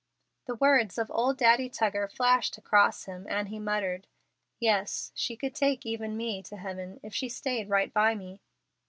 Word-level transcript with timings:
The 0.47 0.55
words 0.55 0.97
of 0.97 1.11
old 1.13 1.37
Daddy 1.37 1.69
Tuggar 1.69 2.07
flashed 2.07 2.57
across 2.57 3.05
him, 3.05 3.27
and 3.29 3.49
he 3.49 3.59
muttered: 3.59 4.07
"Yes, 4.59 5.11
she 5.13 5.35
could 5.37 5.53
take 5.53 5.85
even 5.85 6.17
me 6.17 6.41
to 6.41 6.57
heaven, 6.57 6.99
'if 7.03 7.13
she 7.13 7.29
stayed 7.29 7.69
right 7.69 7.93
by 7.93 8.15
me.'" 8.15 8.41